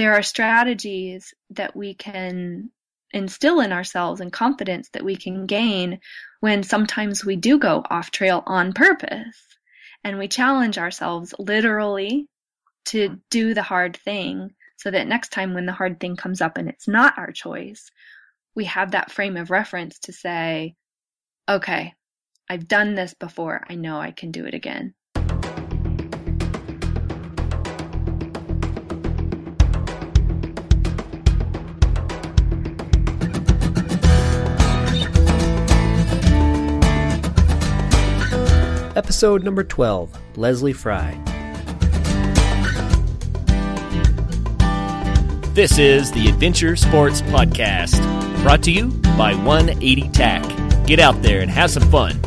[0.00, 2.70] there are strategies that we can
[3.12, 6.00] instill in ourselves and confidence that we can gain
[6.40, 9.36] when sometimes we do go off trail on purpose
[10.02, 12.26] and we challenge ourselves literally
[12.86, 16.56] to do the hard thing so that next time when the hard thing comes up
[16.56, 17.90] and it's not our choice,
[18.54, 20.76] we have that frame of reference to say,
[21.46, 21.92] okay,
[22.48, 23.66] I've done this before.
[23.68, 24.94] I know I can do it again.
[39.02, 41.12] Episode number 12 Leslie Fry.
[45.54, 47.98] This is the Adventure Sports Podcast,
[48.42, 50.86] brought to you by 180 TAC.
[50.86, 52.20] Get out there and have some fun.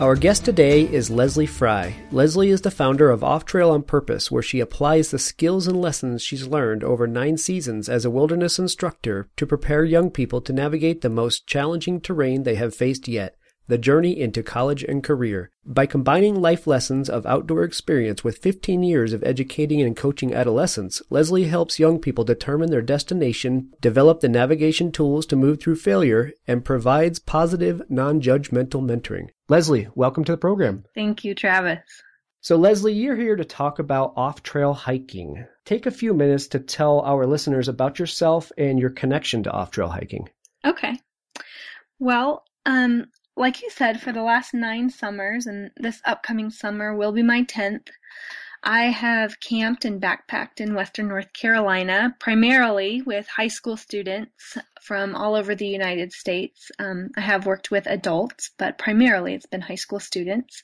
[0.00, 1.94] Our guest today is Leslie Fry.
[2.10, 5.78] Leslie is the founder of Off Trail on Purpose, where she applies the skills and
[5.78, 10.54] lessons she's learned over nine seasons as a wilderness instructor to prepare young people to
[10.54, 13.36] navigate the most challenging terrain they have faced yet
[13.70, 15.48] the journey into college and career.
[15.64, 21.00] By combining life lessons of outdoor experience with 15 years of educating and coaching adolescents,
[21.08, 26.32] Leslie helps young people determine their destination, develop the navigation tools to move through failure,
[26.48, 29.28] and provides positive, non-judgmental mentoring.
[29.50, 30.84] Leslie, welcome to the program.
[30.94, 31.80] Thank you, Travis.
[32.40, 35.44] So, Leslie, you're here to talk about off trail hiking.
[35.64, 39.72] Take a few minutes to tell our listeners about yourself and your connection to off
[39.72, 40.28] trail hiking.
[40.64, 40.96] Okay.
[41.98, 47.10] Well, um, like you said, for the last nine summers, and this upcoming summer will
[47.10, 47.88] be my 10th,
[48.62, 55.14] I have camped and backpacked in Western North Carolina, primarily with high school students from
[55.14, 56.70] all over the United States.
[56.78, 60.62] Um, I have worked with adults, but primarily it's been high school students.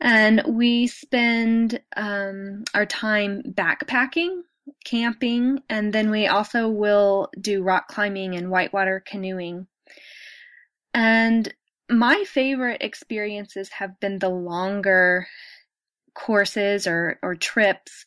[0.00, 4.42] And we spend um, our time backpacking,
[4.84, 9.66] camping, and then we also will do rock climbing and whitewater canoeing.
[10.92, 11.52] And
[11.90, 15.26] my favorite experiences have been the longer
[16.14, 18.06] courses or, or trips.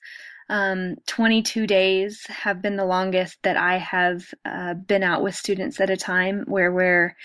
[0.50, 5.82] Um, 22 days have been the longest that I have uh, been out with students
[5.82, 7.16] at a time where we're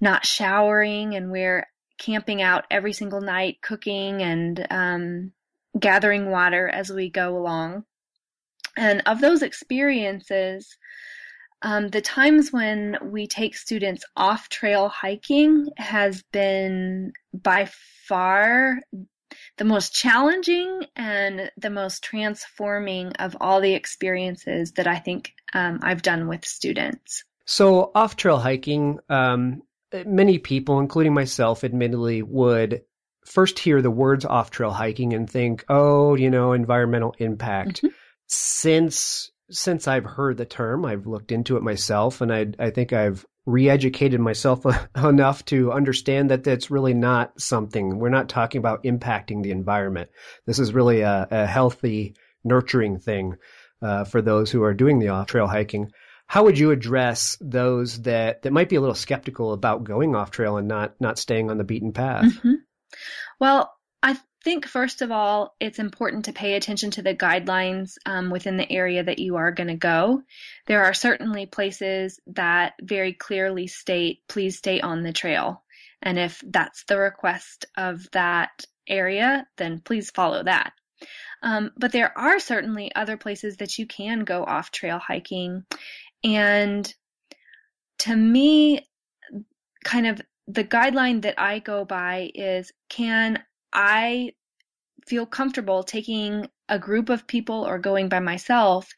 [0.00, 1.66] not showering and we're
[1.98, 5.32] camping out every single night, cooking and um,
[5.78, 7.84] gathering water as we go along.
[8.76, 10.76] And of those experiences,
[11.62, 17.70] um, the times when we take students off trail hiking has been by
[18.06, 18.80] far
[19.56, 25.80] the most challenging and the most transforming of all the experiences that I think um,
[25.82, 27.24] I've done with students.
[27.44, 29.62] So, off trail hiking, um,
[30.04, 32.82] many people, including myself, admittedly, would
[33.24, 37.78] first hear the words off trail hiking and think, oh, you know, environmental impact.
[37.78, 37.88] Mm-hmm.
[38.28, 42.92] Since since I've heard the term, I've looked into it myself, and I I think
[42.92, 48.84] I've re-educated myself enough to understand that that's really not something we're not talking about
[48.84, 50.10] impacting the environment.
[50.44, 53.36] This is really a, a healthy, nurturing thing
[53.80, 55.92] uh, for those who are doing the off trail hiking.
[56.26, 60.32] How would you address those that that might be a little skeptical about going off
[60.32, 62.24] trail and not not staying on the beaten path?
[62.24, 62.54] Mm-hmm.
[63.38, 63.75] Well,
[64.46, 68.70] think first of all, it's important to pay attention to the guidelines um, within the
[68.70, 70.22] area that you are going to go.
[70.66, 75.64] There are certainly places that very clearly state, please stay on the trail.
[76.00, 80.74] And if that's the request of that area, then please follow that.
[81.42, 85.64] Um, but there are certainly other places that you can go off trail hiking.
[86.22, 86.94] And
[87.98, 88.86] to me,
[89.82, 93.42] kind of the guideline that I go by is can
[93.76, 94.32] I
[95.06, 98.88] feel comfortable taking a group of people or going by myself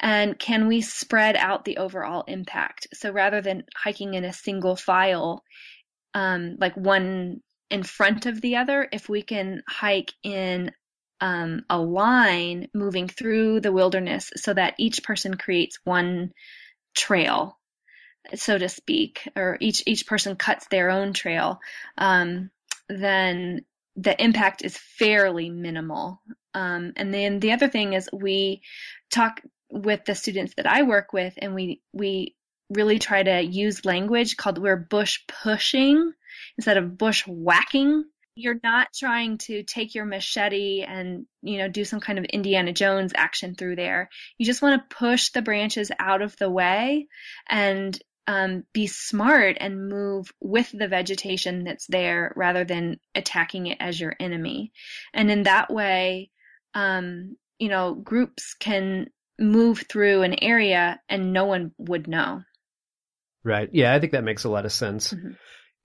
[0.00, 2.88] and can we spread out the overall impact?
[2.92, 5.42] So rather than hiking in a single file
[6.12, 7.40] um, like one
[7.70, 10.72] in front of the other if we can hike in
[11.20, 16.32] um, a line moving through the wilderness so that each person creates one
[16.94, 17.58] trail
[18.34, 21.60] so to speak or each each person cuts their own trail
[21.98, 22.50] um,
[22.88, 23.64] then
[23.96, 26.20] the impact is fairly minimal.
[26.54, 28.62] Um, and then the other thing is we
[29.10, 29.40] talk
[29.70, 32.36] with the students that I work with, and we we
[32.70, 36.12] really try to use language called we're bush pushing
[36.58, 38.04] instead of bush whacking.
[38.34, 42.72] You're not trying to take your machete and, you know, do some kind of Indiana
[42.72, 44.10] Jones action through there.
[44.36, 47.08] You just want to push the branches out of the way
[47.48, 53.78] and um, be smart and move with the vegetation that's there rather than attacking it
[53.80, 54.72] as your enemy.
[55.14, 56.30] And in that way,
[56.74, 59.08] um, you know, groups can
[59.38, 62.42] move through an area and no one would know.
[63.44, 63.68] Right.
[63.72, 65.12] Yeah, I think that makes a lot of sense.
[65.12, 65.30] Mm-hmm.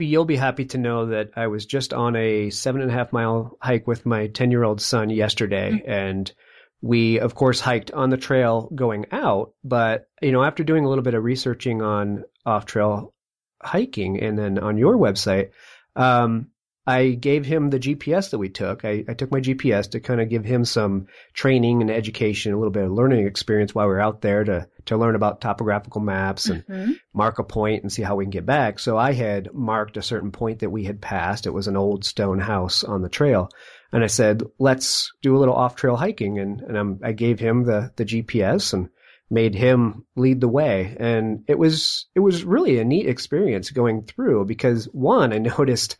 [0.00, 3.12] You'll be happy to know that I was just on a seven and a half
[3.12, 5.70] mile hike with my 10 year old son yesterday.
[5.70, 5.90] Mm-hmm.
[5.90, 6.32] And
[6.80, 9.52] we, of course, hiked on the trail going out.
[9.62, 13.12] But, you know, after doing a little bit of researching on off trail
[13.62, 15.50] hiking and then on your website,
[15.96, 16.48] um,
[16.84, 18.84] I gave him the GPS that we took.
[18.84, 22.56] I, I took my GPS to kind of give him some training and education, a
[22.56, 26.00] little bit of learning experience while we are out there to, to learn about topographical
[26.00, 26.92] maps and mm-hmm.
[27.14, 28.80] mark a point and see how we can get back.
[28.80, 31.46] So I had marked a certain point that we had passed.
[31.46, 33.50] It was an old stone house on the trail.
[33.92, 36.40] And I said, let's do a little off trail hiking.
[36.40, 38.88] And, and I'm, I gave him the, the GPS and
[39.32, 40.94] made him lead the way.
[41.00, 45.96] And it was, it was really a neat experience going through because one, I noticed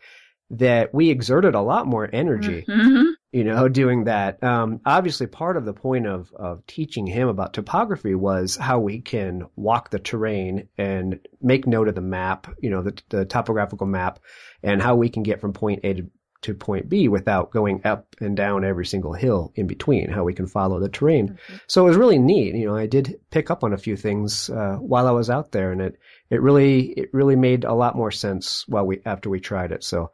[0.51, 3.09] that we exerted a lot more energy, mm-hmm.
[3.31, 4.43] you know, doing that.
[4.43, 9.01] Um, obviously, part of the point of, of teaching him about topography was how we
[9.01, 13.87] can walk the terrain and make note of the map, you know, the, the topographical
[13.87, 14.19] map,
[14.61, 16.09] and how we can get from point A to,
[16.43, 20.33] to point B without going up and down every single hill in between, how we
[20.33, 21.29] can follow the terrain.
[21.29, 21.55] Mm-hmm.
[21.67, 22.55] So it was really neat.
[22.55, 25.51] You know, I did pick up on a few things uh, while I was out
[25.51, 25.97] there, and it
[26.29, 29.83] it really it really made a lot more sense while we after we tried it.
[29.83, 30.11] So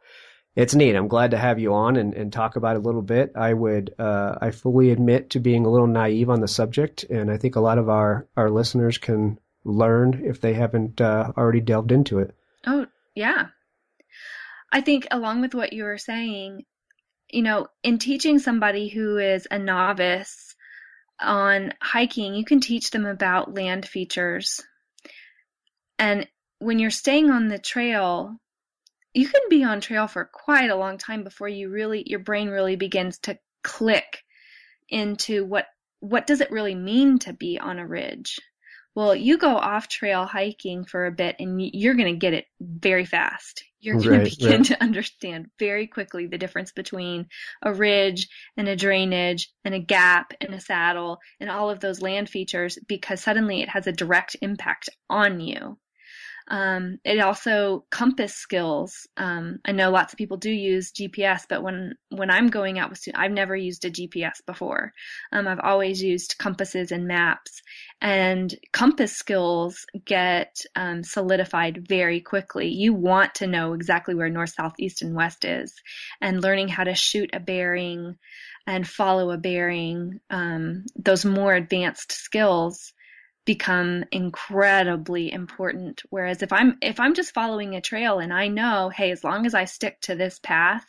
[0.56, 0.96] it's neat.
[0.96, 3.32] I'm glad to have you on and, and talk about it a little bit.
[3.36, 7.30] I would, uh, I fully admit to being a little naive on the subject, and
[7.30, 11.60] I think a lot of our, our listeners can learn if they haven't uh, already
[11.60, 12.34] delved into it.
[12.66, 13.46] Oh, yeah.
[14.72, 16.64] I think along with what you were saying,
[17.30, 20.54] you know, in teaching somebody who is a novice
[21.20, 24.60] on hiking, you can teach them about land features.
[25.98, 26.28] And
[26.58, 28.36] when you're staying on the trail,
[29.14, 32.48] you can be on trail for quite a long time before you really your brain
[32.48, 34.22] really begins to click
[34.88, 35.66] into what
[36.00, 38.38] what does it really mean to be on a ridge
[39.00, 42.44] well you go off trail hiking for a bit and you're going to get it
[42.60, 44.66] very fast you're going right, to begin right.
[44.66, 47.26] to understand very quickly the difference between
[47.62, 52.02] a ridge and a drainage and a gap and a saddle and all of those
[52.02, 55.78] land features because suddenly it has a direct impact on you
[56.50, 59.06] um, it also compass skills.
[59.16, 62.90] Um, I know lots of people do use GPS, but when when I'm going out
[62.90, 64.92] with students, I've never used a GPS before.
[65.30, 67.62] Um, I've always used compasses and maps,
[68.00, 72.68] and compass skills get um, solidified very quickly.
[72.68, 75.72] You want to know exactly where north, south, east, and west is,
[76.20, 78.16] and learning how to shoot a bearing
[78.66, 80.18] and follow a bearing.
[80.30, 82.92] Um, those more advanced skills
[83.50, 86.02] become incredibly important.
[86.08, 89.44] Whereas if i'm if i'm just following a trail and i know hey as long
[89.44, 90.86] as i stick to this path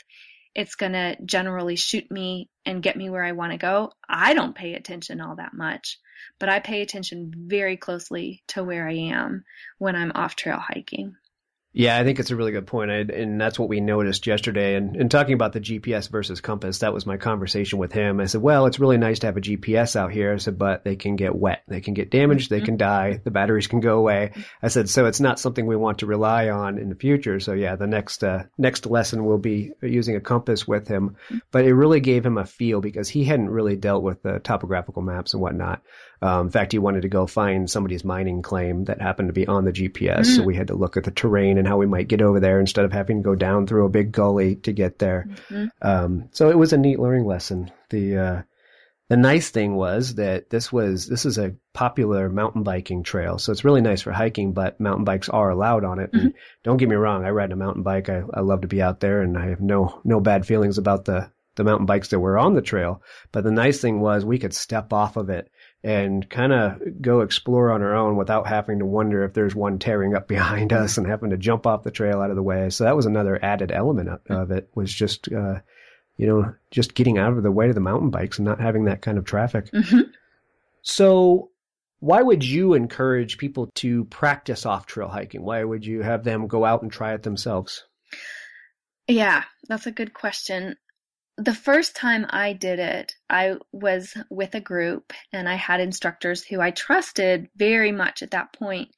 [0.53, 3.89] it's going to generally shoot me and get me where i want to go.
[4.07, 5.97] I don't pay attention all that much
[6.37, 9.43] but i pay attention very closely to where i am
[9.79, 11.15] when i'm off trail hiking
[11.73, 12.91] yeah, I think it's a really good point.
[12.91, 14.75] I, and that's what we noticed yesterday.
[14.75, 18.19] And, and talking about the GPS versus compass, that was my conversation with him.
[18.19, 20.33] I said, well, it's really nice to have a GPS out here.
[20.33, 21.63] I said, but they can get wet.
[21.69, 22.49] They can get damaged.
[22.49, 23.21] They can die.
[23.23, 24.33] The batteries can go away.
[24.61, 27.39] I said, so it's not something we want to rely on in the future.
[27.39, 31.15] So yeah, the next, uh, next lesson will be using a compass with him.
[31.51, 35.03] But it really gave him a feel because he hadn't really dealt with the topographical
[35.03, 35.81] maps and whatnot.
[36.21, 39.47] Um, in fact, he wanted to go find somebody's mining claim that happened to be
[39.47, 40.35] on the GPS.
[40.35, 42.59] So we had to look at the terrain and how we might get over there
[42.59, 45.27] instead of having to go down through a big gully to get there.
[45.49, 45.67] Mm-hmm.
[45.81, 47.71] Um, so it was a neat learning lesson.
[47.91, 48.41] The, uh,
[49.09, 53.51] the nice thing was that this was this is a popular mountain biking trail, so
[53.51, 54.53] it's really nice for hiking.
[54.53, 56.13] But mountain bikes are allowed on it.
[56.13, 56.27] Mm-hmm.
[56.27, 58.07] And don't get me wrong, I ride a mountain bike.
[58.07, 61.03] I, I love to be out there, and I have no no bad feelings about
[61.05, 63.03] the the mountain bikes that were on the trail.
[63.33, 65.51] But the nice thing was we could step off of it
[65.83, 69.79] and kind of go explore on our own without having to wonder if there's one
[69.79, 72.69] tearing up behind us and having to jump off the trail out of the way.
[72.69, 75.59] So that was another added element of it was just, uh,
[76.17, 78.85] you know, just getting out of the way of the mountain bikes and not having
[78.85, 79.71] that kind of traffic.
[79.71, 80.11] Mm-hmm.
[80.83, 81.49] So
[81.99, 85.43] why would you encourage people to practice off trail hiking?
[85.43, 87.85] Why would you have them go out and try it themselves?
[89.07, 90.75] Yeah, that's a good question
[91.37, 96.43] the first time I did it, I was with a group and I had instructors
[96.43, 98.89] who I trusted very much at that point.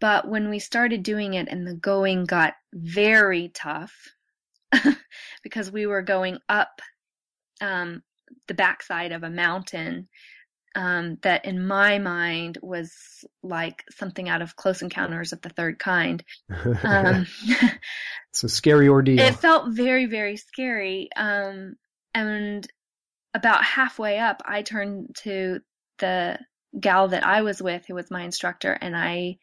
[0.00, 3.94] But when we started doing it and the going got very tough,
[5.42, 6.82] because we were going up
[7.60, 8.02] um,
[8.48, 10.08] the backside of a mountain
[10.74, 12.92] um, that in my mind was
[13.42, 16.24] like something out of Close Encounters of the Third Kind.
[16.82, 17.26] Um,
[18.30, 19.20] it's a scary ordeal.
[19.20, 21.08] It felt very, very scary.
[21.16, 21.76] Um,
[22.14, 22.66] and
[23.34, 25.60] about halfway up, I turned to
[25.98, 26.38] the
[26.78, 29.38] gal that I was with, who was my instructor, and I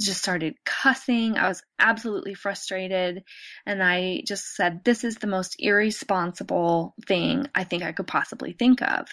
[0.00, 1.38] just started cussing.
[1.38, 3.24] I was absolutely frustrated.
[3.64, 8.52] And I just said, This is the most irresponsible thing I think I could possibly
[8.52, 9.08] think of.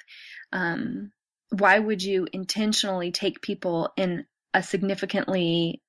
[0.52, 1.12] Um,
[1.54, 5.84] why would you intentionally take people in a significantly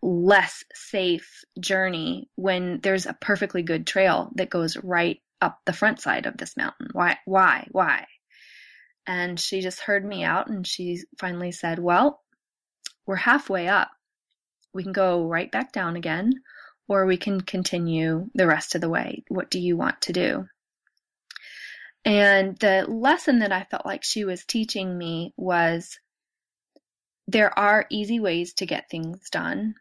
[0.00, 6.00] less safe journey when there's a perfectly good trail that goes right up the front
[6.00, 6.88] side of this mountain?
[6.92, 8.06] Why, why, why?
[9.06, 12.22] And she just heard me out and she finally said, Well,
[13.06, 13.90] we're halfway up.
[14.72, 16.32] We can go right back down again,
[16.88, 19.22] or we can continue the rest of the way.
[19.28, 20.46] What do you want to do?
[22.04, 25.98] And the lesson that I felt like she was teaching me was
[27.26, 29.74] there are easy ways to get things done.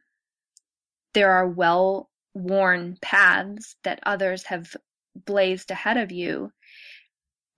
[1.13, 4.75] There are well worn paths that others have
[5.15, 6.51] blazed ahead of you.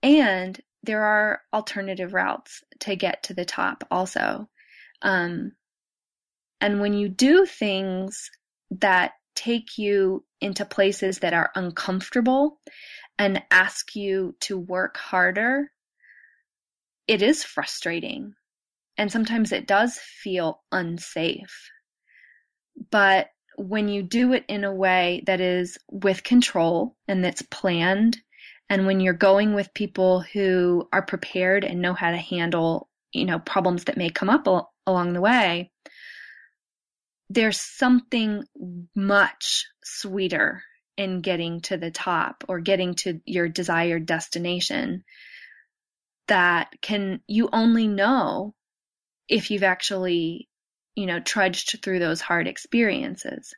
[0.02, 4.48] And there are alternative routes to get to the top also.
[5.02, 5.52] Um,
[6.60, 8.30] and when you do things
[8.70, 12.58] that take you into places that are uncomfortable
[13.18, 15.70] and ask you to work harder,
[17.06, 18.34] it is frustrating.
[18.98, 21.70] And sometimes it does feel unsafe.
[22.90, 28.18] But when you do it in a way that is with control and that's planned,
[28.68, 33.24] and when you're going with people who are prepared and know how to handle, you
[33.24, 35.70] know, problems that may come up al- along the way,
[37.28, 38.44] there's something
[38.94, 40.62] much sweeter
[40.96, 45.04] in getting to the top or getting to your desired destination
[46.28, 48.54] that can you only know
[49.28, 50.48] if you've actually
[50.94, 53.54] you know trudged through those hard experiences.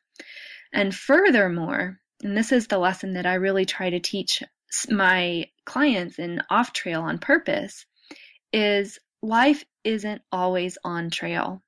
[0.73, 4.43] And furthermore and this is the lesson that I really try to teach
[4.91, 7.87] my clients in off trail on purpose
[8.53, 11.63] is life isn't always on trail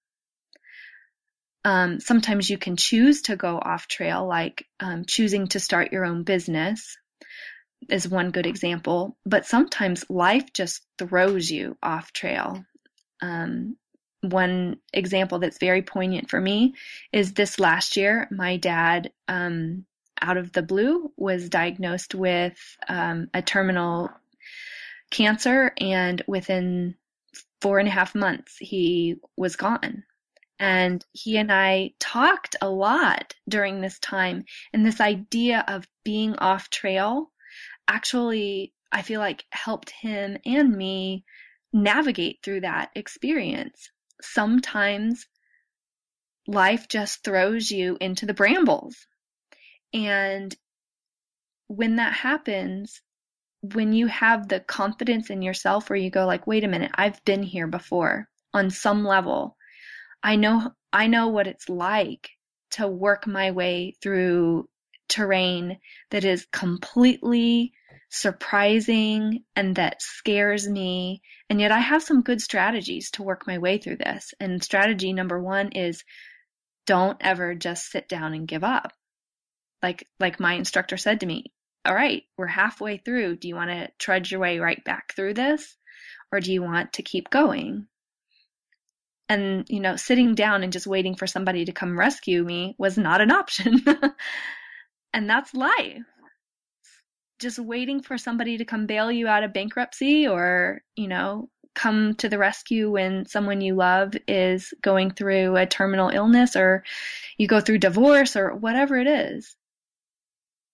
[1.65, 6.05] um, sometimes you can choose to go off trail, like um, choosing to start your
[6.05, 6.97] own business
[7.89, 9.17] is one good example.
[9.27, 12.65] But sometimes life just throws you off trail.
[13.21, 13.77] Um,
[14.23, 16.75] one example that's very poignant for me
[17.13, 19.87] is this last year, my dad, um,
[20.21, 24.11] out of the blue, was diagnosed with um, a terminal
[25.11, 26.95] cancer, and within
[27.63, 30.05] four and a half months, he was gone.
[30.61, 34.45] And he and I talked a lot during this time.
[34.75, 37.33] And this idea of being off trail
[37.89, 41.25] actually, I feel like helped him and me
[41.73, 43.91] navigate through that experience.
[44.21, 45.27] Sometimes
[46.47, 49.07] life just throws you into the brambles.
[49.95, 50.55] And
[51.69, 53.01] when that happens,
[53.63, 57.25] when you have the confidence in yourself where you go like, wait a minute, I've
[57.25, 59.57] been here before on some level
[60.23, 62.31] I know I know what it's like
[62.73, 64.69] to work my way through
[65.09, 65.79] terrain
[66.11, 67.73] that is completely
[68.11, 71.23] surprising and that scares me.
[71.49, 74.35] And yet I have some good strategies to work my way through this.
[74.41, 76.05] And strategy number one is
[76.87, 78.93] don't ever just sit down and give up.
[79.83, 81.53] Like, like my instructor said to me,
[81.85, 83.37] all right, we're halfway through.
[83.37, 85.77] Do you want to trudge your way right back through this?
[86.33, 87.87] Or do you want to keep going?
[89.31, 92.99] And you know sitting down and just waiting for somebody to come rescue me was
[92.99, 93.83] not an option.
[95.13, 96.05] And that's life.
[97.41, 102.15] Just waiting for somebody to come bail you out of bankruptcy or you know come
[102.17, 106.85] to the rescue when someone you love is going through a terminal illness or
[107.39, 109.57] you go through divorce or whatever it is.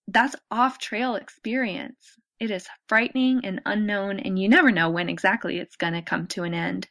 [0.08, 1.96] That's off trail experience.
[2.40, 6.26] It is frightening and unknown and you never know when exactly it's going to come
[6.28, 6.88] to an end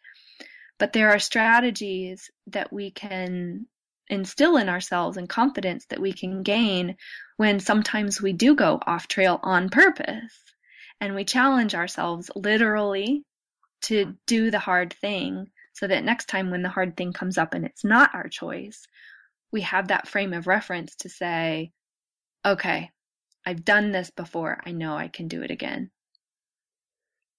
[0.77, 3.67] but there are strategies that we can
[4.07, 6.95] instill in ourselves and confidence that we can gain
[7.37, 10.33] when sometimes we do go off trail on purpose
[11.01, 13.23] and we challenge ourselves literally
[13.81, 17.53] to do the hard thing so that next time when the hard thing comes up
[17.53, 18.85] and it's not our choice,
[19.51, 21.71] we have that frame of reference to say,
[22.45, 22.91] okay,
[23.45, 24.61] I've done this before.
[24.65, 25.91] I know I can do it again.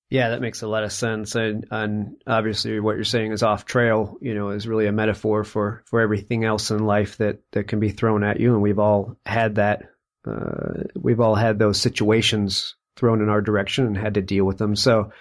[0.08, 1.34] Yeah, that makes a lot of sense.
[1.34, 5.42] And, and obviously what you're saying is off trail, you know, is really a metaphor
[5.42, 8.52] for, for everything else in life that, that can be thrown at you.
[8.52, 9.82] And we've all had that
[10.26, 14.58] uh, we've all had those situations thrown in our direction and had to deal with
[14.58, 14.74] them.
[14.74, 15.12] So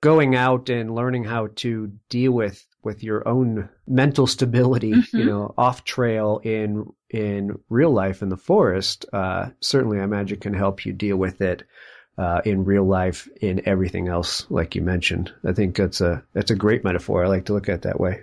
[0.00, 5.16] going out and learning how to deal with with your own mental stability, mm-hmm.
[5.16, 10.40] you know, off trail in in real life in the forest, uh, certainly I imagine
[10.40, 11.64] can help you deal with it
[12.20, 15.32] uh, in real life in everything else, like you mentioned.
[15.42, 17.24] I think that's a that's a great metaphor.
[17.24, 18.20] I like to look at it that way.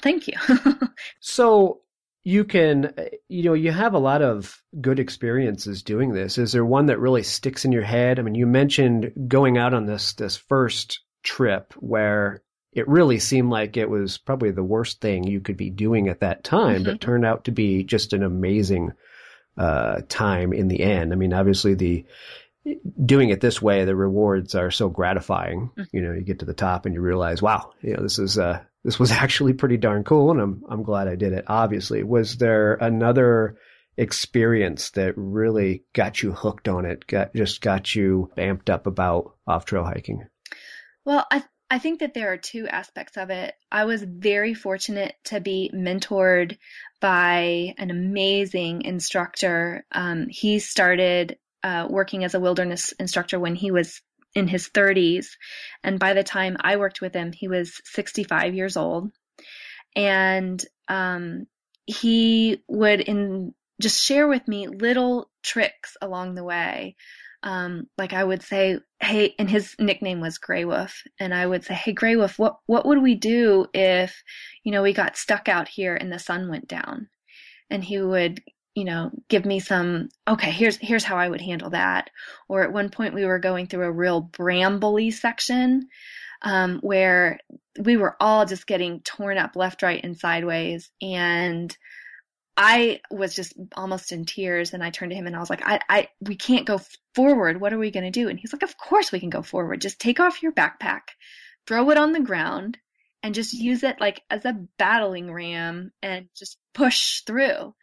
[0.00, 0.38] Thank you.
[1.20, 1.82] so
[2.22, 2.94] you can,
[3.28, 6.38] you know, you have a lot of good experiences doing this.
[6.38, 8.18] Is there one that really sticks in your head?
[8.18, 13.50] I mean, you mentioned going out on this this first trip where it really seemed
[13.50, 16.92] like it was probably the worst thing you could be doing at that time, mm-hmm.
[16.92, 18.92] but turned out to be just an amazing
[19.58, 21.12] uh, time in the end.
[21.12, 22.06] I mean, obviously the
[23.04, 25.70] doing it this way, the rewards are so gratifying.
[25.76, 25.96] Mm-hmm.
[25.96, 28.38] You know, you get to the top and you realize, wow, you know, this is
[28.38, 31.44] uh, this was actually pretty darn cool, and I'm I'm glad I did it.
[31.48, 33.56] Obviously, was there another
[33.96, 37.06] experience that really got you hooked on it?
[37.06, 40.26] Got just got you amped up about off trail hiking?
[41.04, 43.54] Well, I I think that there are two aspects of it.
[43.72, 46.58] I was very fortunate to be mentored
[47.00, 49.84] by an amazing instructor.
[49.90, 54.00] Um, he started uh, working as a wilderness instructor when he was
[54.34, 55.26] in his 30s.
[55.82, 59.10] And by the time I worked with him, he was 65 years old.
[59.96, 61.46] And um,
[61.86, 66.94] he would in just share with me little tricks along the way
[67.44, 71.62] um, like I would say, hey, and his nickname was Grey Wolf, and I would
[71.62, 74.22] say, hey, Grey Wolf, what what would we do if,
[74.64, 77.08] you know, we got stuck out here and the sun went down?
[77.68, 78.42] And he would,
[78.74, 82.10] you know, give me some, okay, here's here's how I would handle that.
[82.48, 85.88] Or at one point we were going through a real brambly section.
[86.42, 87.38] Um, where
[87.80, 90.90] we were all just getting torn up left, right, and sideways.
[91.00, 91.74] And
[92.56, 95.62] I was just almost in tears and I turned to him and I was like,
[95.64, 96.80] I, I, we can't go
[97.14, 97.60] forward.
[97.60, 98.28] What are we going to do?
[98.28, 99.80] And he's like, of course we can go forward.
[99.80, 101.00] Just take off your backpack,
[101.66, 102.78] throw it on the ground
[103.24, 107.74] and just use it like as a battling ram and just push through.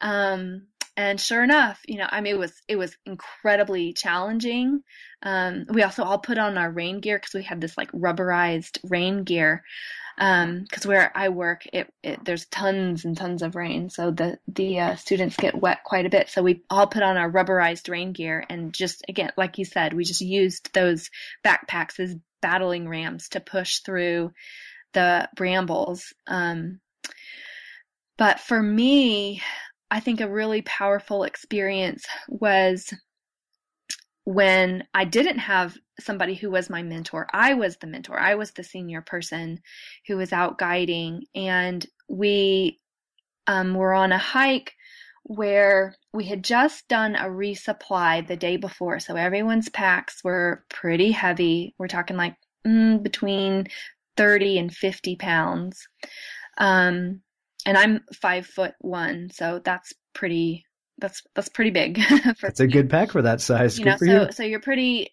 [0.00, 4.82] Um, and sure enough, you know, I mean, it was, it was incredibly challenging.
[5.22, 8.78] Um, we also all put on our rain gear because we had this like rubberized
[8.84, 9.62] rain gear
[10.16, 14.38] because um, where I work, it, it, there's tons and tons of rain, so the
[14.48, 16.30] the uh, students get wet quite a bit.
[16.30, 19.92] So we all put on our rubberized rain gear, and just again, like you said,
[19.92, 21.10] we just used those
[21.44, 24.32] backpacks as battling rams to push through
[24.94, 26.14] the brambles.
[26.26, 26.80] Um,
[28.16, 29.42] but for me,
[29.90, 32.92] I think a really powerful experience was
[34.24, 37.28] when I didn't have somebody who was my mentor.
[37.32, 38.18] I was the mentor.
[38.18, 39.60] I was the senior person
[40.08, 41.22] who was out guiding.
[41.34, 42.80] And we
[43.46, 44.74] um, were on a hike
[45.22, 48.98] where we had just done a resupply the day before.
[48.98, 51.74] So everyone's packs were pretty heavy.
[51.78, 52.34] We're talking like
[52.66, 53.68] mm, between
[54.16, 55.86] 30 and 50 pounds.
[56.58, 57.22] Um,
[57.66, 60.64] and I'm five foot one, so that's pretty
[60.98, 62.00] that's that's pretty big.
[62.42, 63.78] It's a good pack for that size.
[63.78, 64.32] You good know, for so you.
[64.32, 65.10] so you're pretty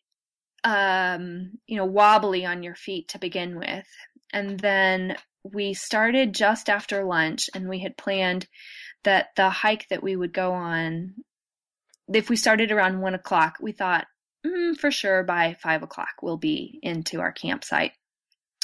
[0.64, 3.88] um, you know, wobbly on your feet to begin with.
[4.32, 8.48] And then we started just after lunch and we had planned
[9.04, 11.16] that the hike that we would go on
[12.12, 14.06] if we started around one o'clock, we thought
[14.46, 17.92] mm, for sure by five o'clock we'll be into our campsite,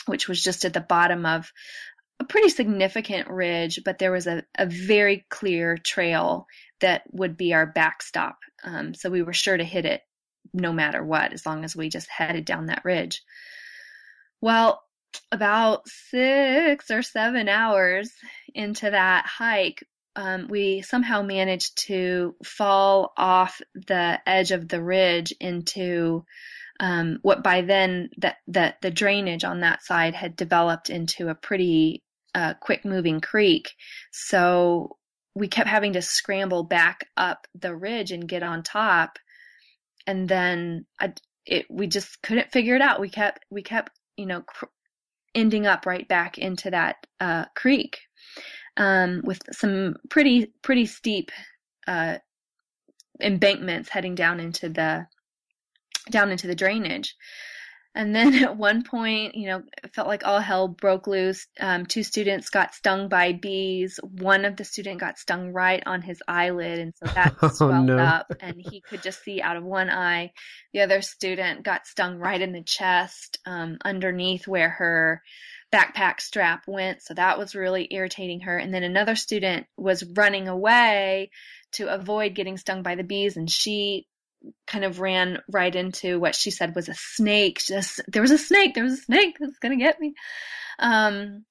[0.06, 1.52] which was just at the bottom of
[2.20, 6.48] a pretty significant ridge, but there was a, a very clear trail
[6.82, 8.38] that would be our backstop.
[8.64, 10.02] Um, so we were sure to hit it
[10.54, 13.22] no matter what, as long as we just headed down that ridge.
[14.42, 14.82] Well,
[15.32, 18.12] about six or seven hours
[18.54, 19.84] into that hike,
[20.16, 26.26] um, we somehow managed to fall off the edge of the ridge into
[26.80, 31.36] um, what by then that that the drainage on that side had developed into a
[31.36, 32.04] pretty
[32.36, 33.74] uh, quick moving creek.
[34.12, 34.98] So
[35.36, 39.20] we kept having to scramble back up the ridge and get on top.
[40.08, 41.14] And then I,
[41.46, 43.00] it, we just couldn't figure it out.
[43.00, 44.66] We kept, we kept, you know, cr-
[45.36, 48.00] ending up right back into that uh, creek
[48.78, 51.32] um, with some pretty, pretty steep
[51.88, 52.18] uh,
[53.22, 55.08] embankments heading down into the
[56.10, 57.16] down into the drainage.
[57.96, 61.48] And then at one point, you know, it felt like all hell broke loose.
[61.60, 64.00] Um, two students got stung by bees.
[64.04, 67.86] One of the student got stung right on his eyelid, and so that oh, swelled
[67.86, 67.98] no.
[67.98, 70.32] up, and he could just see out of one eye.
[70.74, 75.22] The other student got stung right in the chest, um, underneath where her
[75.74, 78.58] backpack strap went, so that was really irritating her.
[78.58, 81.30] And then another student was running away
[81.74, 84.08] to avoid getting stung by the bees, and she
[84.68, 87.60] kind of ran right into what she said was a snake.
[87.66, 88.76] Just there was a snake.
[88.76, 90.14] There was a snake that's gonna get me.
[90.80, 91.46] Um,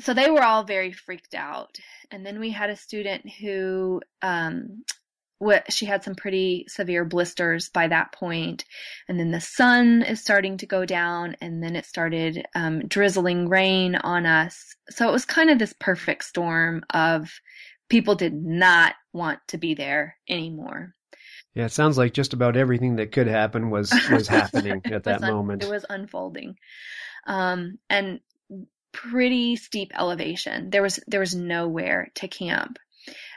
[0.00, 1.76] so they were all very freaked out.
[2.10, 4.84] And then we had a student who um,
[5.40, 8.64] what she had some pretty severe blisters by that point
[9.08, 13.48] and then the sun is starting to go down and then it started um, drizzling
[13.48, 17.32] rain on us so it was kind of this perfect storm of
[17.88, 20.94] people did not want to be there anymore
[21.54, 25.22] yeah it sounds like just about everything that could happen was was happening at that
[25.22, 26.56] un- moment it was unfolding
[27.26, 28.20] um, and
[28.92, 32.78] pretty steep elevation there was there was nowhere to camp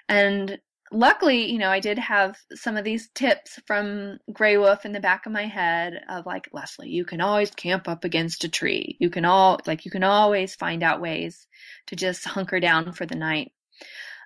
[0.09, 0.59] and
[0.93, 4.99] luckily, you know, I did have some of these tips from Grey Wolf in the
[4.99, 8.95] back of my head of like, Leslie, you can always camp up against a tree.
[8.99, 11.47] You can all, like, you can always find out ways
[11.87, 13.51] to just hunker down for the night.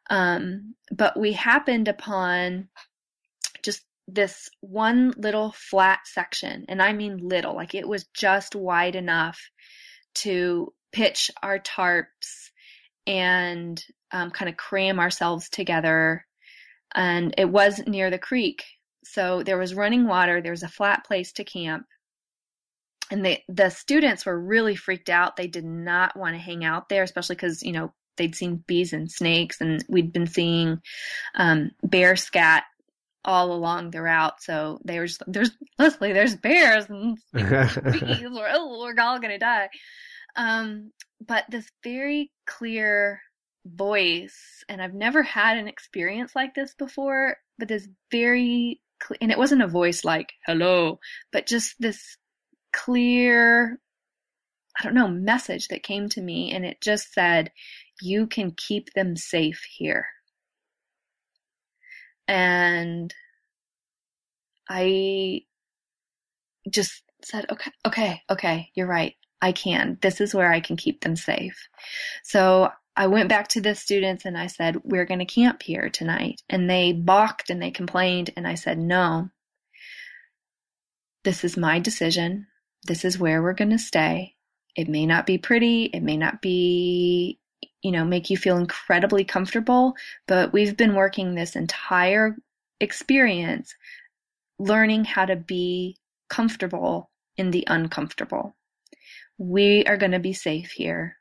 [0.09, 2.69] Um, but we happened upon
[4.07, 9.39] this one little flat section, and I mean little, like it was just wide enough
[10.15, 12.49] to pitch our tarps
[13.05, 16.25] and um, kind of cram ourselves together
[16.95, 18.63] and it was near the creek.
[19.03, 21.85] So there was running water, there was a flat place to camp.
[23.09, 25.37] And the the students were really freaked out.
[25.37, 28.91] They did not want to hang out there, especially because, you know, they'd seen bees
[28.91, 30.81] and snakes and we'd been seeing
[31.35, 32.65] um, bear scat
[33.27, 34.41] all along the route.
[34.41, 38.23] So they were just, there's Leslie, there's bears and bees.
[38.23, 39.69] We're, oh, we're all gonna die.
[40.35, 40.91] Um,
[41.25, 43.21] but this very clear
[43.65, 48.81] voice and I've never had an experience like this before, but this very
[49.21, 50.99] and it wasn't a voice like hello,
[51.31, 52.17] but just this
[52.73, 53.79] clear
[54.79, 57.51] I don't know, message that came to me and it just said
[58.01, 60.05] you can keep them safe here.
[62.27, 63.13] And
[64.69, 65.41] I
[66.69, 69.15] just said, okay, okay, okay, you're right.
[69.41, 69.97] I can.
[70.01, 71.69] This is where I can keep them safe.
[72.23, 75.89] So I went back to the students and I said, We're going to camp here
[75.89, 76.41] tonight.
[76.49, 78.31] And they balked and they complained.
[78.35, 79.29] And I said, No,
[81.23, 82.47] this is my decision.
[82.87, 84.33] This is where we're going to stay.
[84.75, 85.85] It may not be pretty.
[85.85, 87.39] It may not be,
[87.87, 89.95] you know, make you feel incredibly comfortable,
[90.27, 92.35] but we've been working this entire
[92.81, 93.73] experience
[94.59, 95.95] learning how to be
[96.27, 98.53] comfortable in the uncomfortable.
[99.37, 101.15] We are going to be safe here.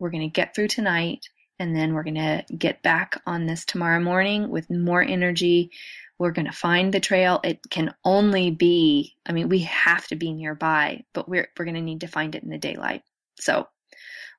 [0.00, 1.28] We're going to get through tonight
[1.60, 5.70] and then we're going to get back on this tomorrow morning with more energy.
[6.18, 7.38] We're going to find the trail.
[7.44, 11.76] It can only be, I mean, we have to be nearby, but we're, we're going
[11.76, 13.02] to need to find it in the daylight.
[13.38, 13.68] So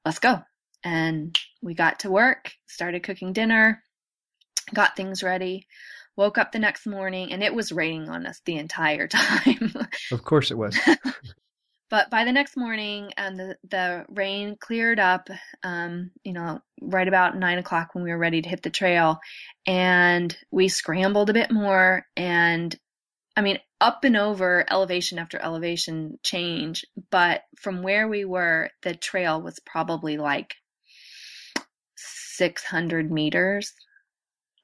[0.03, 0.43] let's go.
[0.83, 3.83] And we got to work, started cooking dinner,
[4.73, 5.67] got things ready,
[6.15, 9.73] woke up the next morning, and it was raining on us the entire time.
[10.11, 10.77] of course it was.
[11.89, 15.29] But by the next morning, um, the the rain cleared up.
[15.63, 19.19] Um, you know, right about nine o'clock when we were ready to hit the trail,
[19.65, 22.05] and we scrambled a bit more.
[22.15, 22.75] And
[23.35, 26.85] I mean, up and over elevation after elevation change.
[27.09, 30.55] But from where we were, the trail was probably like
[32.39, 33.73] 600 meters.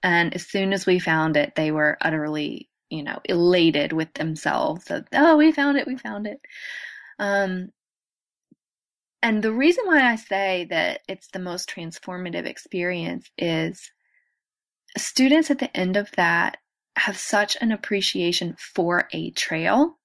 [0.01, 4.89] And as soon as we found it, they were utterly, you know, elated with themselves.
[4.89, 6.39] Of, oh, we found it, we found it.
[7.19, 7.69] Um,
[9.21, 13.91] and the reason why I say that it's the most transformative experience is
[14.97, 16.57] students at the end of that
[16.95, 19.97] have such an appreciation for a trail,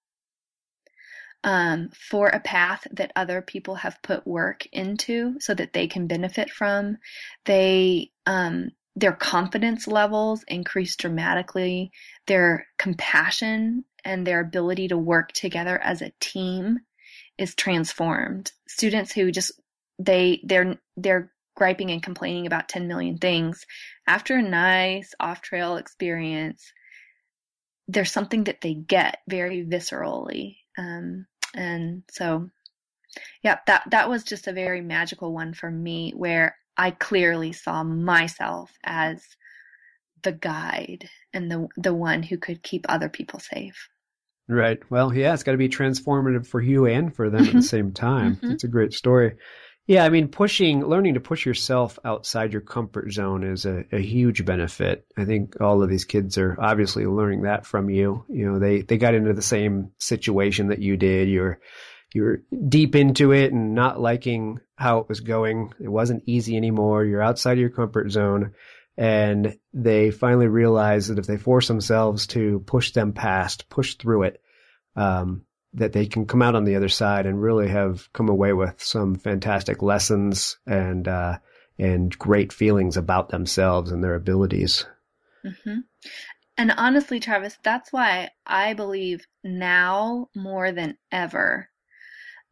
[1.45, 6.07] um, for a path that other people have put work into so that they can
[6.07, 6.99] benefit from.
[7.47, 11.91] They, um, their confidence levels increase dramatically.
[12.27, 16.81] Their compassion and their ability to work together as a team
[17.39, 18.53] is transformed.
[18.69, 19.53] Students who just
[19.99, 23.67] they they're they're griping and complaining about 10 million things
[24.07, 26.73] after a nice off-trail experience
[27.87, 32.49] there's something that they get very viscerally um, and so
[33.43, 37.83] yeah that that was just a very magical one for me where i clearly saw
[37.83, 39.25] myself as
[40.23, 43.89] the guide and the the one who could keep other people safe
[44.51, 44.81] Right.
[44.91, 47.93] Well, yeah, it's got to be transformative for you and for them at the same
[47.93, 48.35] time.
[48.35, 48.51] Mm-hmm.
[48.51, 49.37] It's a great story.
[49.91, 53.99] Yeah, I mean, pushing, learning to push yourself outside your comfort zone is a, a,
[53.99, 55.05] huge benefit.
[55.19, 58.25] I think all of these kids are obviously learning that from you.
[58.29, 61.29] You know, they, they got into the same situation that you did.
[61.29, 61.59] You're,
[62.15, 65.73] you were deep into it and not liking how it was going.
[65.81, 67.05] It wasn't easy anymore.
[67.05, 68.53] You're outside of your comfort zone.
[68.97, 74.23] And they finally realize that if they force themselves to push them past, push through
[74.23, 74.41] it,
[74.95, 78.53] um, that they can come out on the other side and really have come away
[78.53, 81.39] with some fantastic lessons and, uh,
[81.79, 84.85] and great feelings about themselves and their abilities.
[85.45, 85.79] Mm-hmm.
[86.57, 91.71] And honestly, Travis, that's why I believe now more than ever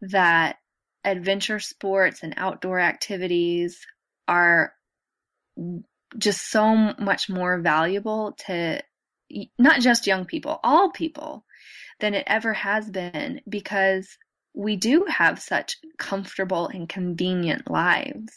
[0.00, 0.56] that
[1.04, 3.86] adventure sports and outdoor activities
[4.26, 4.72] are
[6.16, 8.80] just so much more valuable to
[9.58, 11.44] not just young people, all people
[12.00, 14.16] than it ever has been because
[14.54, 18.32] we do have such comfortable and convenient lives.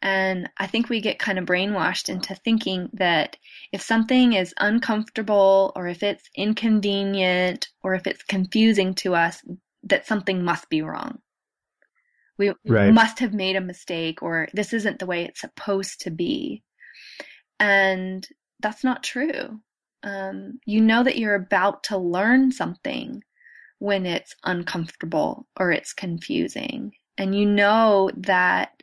[0.00, 3.36] And I think we get kind of brainwashed into thinking that
[3.72, 9.42] if something is uncomfortable or if it's inconvenient or if it's confusing to us,
[9.84, 11.18] that something must be wrong.
[12.36, 12.94] We right.
[12.94, 16.62] must have made a mistake or this isn't the way it's supposed to be.
[17.58, 18.24] And
[18.60, 19.60] that's not true.
[20.08, 23.22] Um, you know that you're about to learn something
[23.78, 26.92] when it's uncomfortable or it's confusing.
[27.18, 28.82] And you know that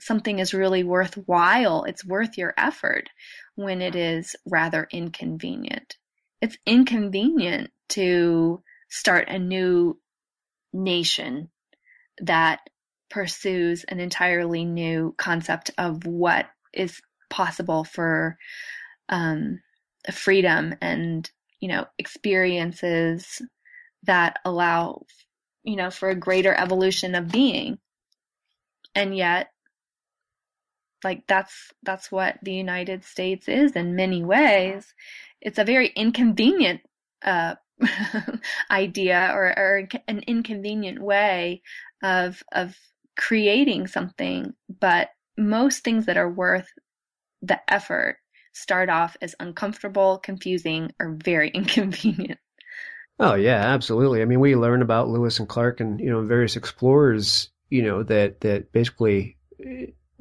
[0.00, 3.08] something is really worthwhile, it's worth your effort
[3.56, 5.96] when it is rather inconvenient.
[6.40, 9.98] It's inconvenient to start a new
[10.72, 11.50] nation
[12.18, 12.60] that
[13.10, 18.38] pursues an entirely new concept of what is possible for
[19.08, 19.60] um,
[20.12, 23.42] freedom and you know experiences
[24.04, 25.04] that allow
[25.62, 27.78] you know for a greater evolution of being.
[28.94, 29.50] And yet
[31.04, 34.94] like that's that's what the united states is in many ways.
[35.40, 36.82] It's a very inconvenient
[37.22, 37.54] uh,
[38.70, 41.62] idea or, or an inconvenient way
[42.02, 42.76] of of
[43.16, 46.68] creating something but most things that are worth
[47.42, 48.16] the effort
[48.52, 52.38] start off as uncomfortable confusing or very inconvenient
[53.18, 56.56] oh yeah absolutely i mean we learn about lewis and clark and you know various
[56.56, 59.36] explorers you know that that basically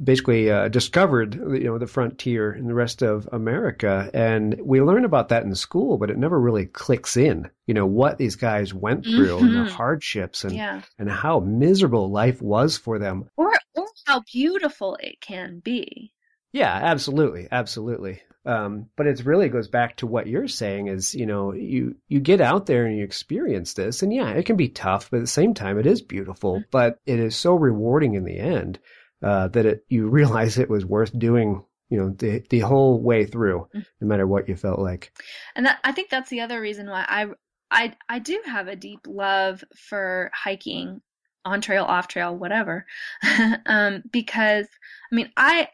[0.01, 5.05] basically uh, discovered you know the frontier in the rest of America, and we learn
[5.05, 7.49] about that in school, but it never really clicks in.
[7.67, 9.45] You know what these guys went through mm-hmm.
[9.45, 9.75] and the mm-hmm.
[9.75, 10.81] hardships and yeah.
[10.97, 16.11] and how miserable life was for them, or or how beautiful it can be.
[16.51, 18.21] Yeah, absolutely, absolutely.
[18.45, 22.19] Um, but it really goes back to what you're saying is, you know, you, you
[22.19, 25.23] get out there and you experience this and yeah, it can be tough, but at
[25.23, 26.69] the same time, it is beautiful, mm-hmm.
[26.71, 28.79] but it is so rewarding in the end
[29.21, 33.25] uh, that it, you realize it was worth doing you know the the whole way
[33.25, 33.85] through mm.
[33.99, 35.11] no matter what you felt like
[35.55, 37.25] and that, i think that's the other reason why i
[37.71, 41.01] i i do have a deep love for hiking
[41.45, 42.85] on trail off trail whatever
[43.65, 44.67] um, because
[45.11, 45.67] i mean i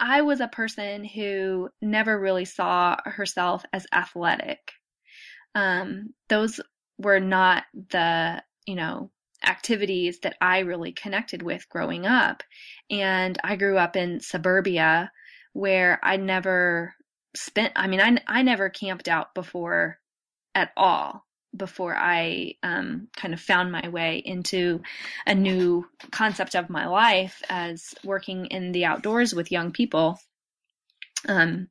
[0.00, 4.72] i was a person who never really saw herself as athletic
[5.54, 6.60] um, those
[6.98, 9.10] were not the you know
[9.44, 12.42] activities that I really connected with growing up.
[12.90, 15.10] And I grew up in suburbia
[15.52, 16.94] where I never
[17.34, 19.98] spent, I mean, I, I never camped out before
[20.54, 21.24] at all
[21.56, 24.82] before I um, kind of found my way into
[25.26, 30.18] a new concept of my life as working in the outdoors with young people.
[31.28, 31.68] Um,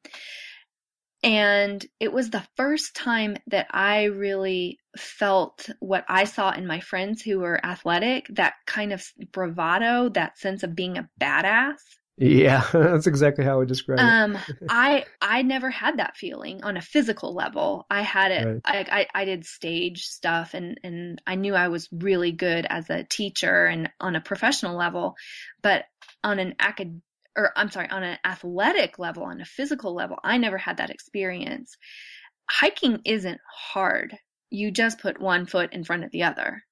[1.21, 6.79] and it was the first time that I really felt what I saw in my
[6.79, 11.79] friends who were athletic that kind of bravado, that sense of being a badass.
[12.19, 14.57] Yeah, that's exactly how I describe um, it.
[14.69, 17.85] I I never had that feeling on a physical level.
[17.89, 18.45] I had it.
[18.45, 18.61] Right.
[18.65, 22.89] I, I I did stage stuff, and and I knew I was really good as
[22.89, 25.15] a teacher and on a professional level,
[25.61, 25.85] but
[26.23, 27.01] on an academic
[27.37, 30.89] or I'm sorry, on an athletic level, on a physical level, I never had that
[30.89, 31.77] experience.
[32.49, 34.17] Hiking isn't hard.
[34.49, 36.63] You just put one foot in front of the other.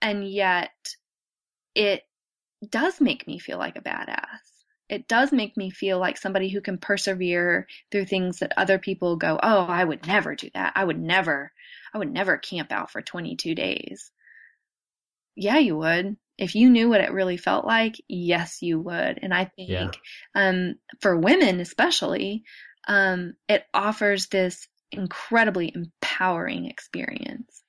[0.00, 0.70] And yet
[1.74, 2.02] it
[2.70, 4.40] does make me feel like a badass.
[4.88, 9.16] It does make me feel like somebody who can persevere through things that other people
[9.16, 10.72] go, Oh, I would never do that.
[10.76, 11.52] I would never,
[11.92, 14.10] I would never camp out for 22 days.
[15.36, 19.18] Yeah, you would if you knew what it really felt like, yes, you would.
[19.22, 19.90] And I think yeah.
[20.34, 22.44] um, for women, especially,
[22.88, 27.62] um, it offers this incredibly empowering experience.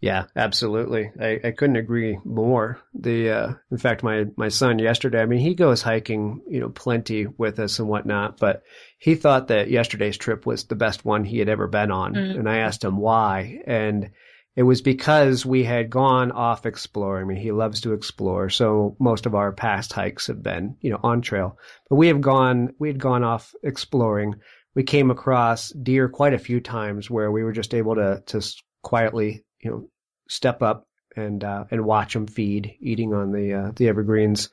[0.00, 1.10] Yeah, absolutely.
[1.18, 2.80] I, I couldn't agree more.
[2.94, 5.22] The uh, in fact, my my son yesterday.
[5.22, 8.38] I mean, he goes hiking, you know, plenty with us and whatnot.
[8.38, 8.62] But
[8.98, 12.38] he thought that yesterday's trip was the best one he had ever been on, mm-hmm.
[12.38, 14.10] and I asked him why, and
[14.54, 17.24] it was because we had gone off exploring.
[17.24, 20.90] I mean, he loves to explore, so most of our past hikes have been, you
[20.90, 21.58] know, on trail.
[21.88, 24.36] But we have gone, we had gone off exploring.
[24.74, 28.42] We came across deer quite a few times where we were just able to to
[28.82, 29.88] quietly, you know,
[30.28, 34.50] step up and uh, and watch them feed, eating on the uh, the evergreens,